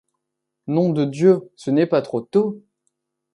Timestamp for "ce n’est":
1.55-1.85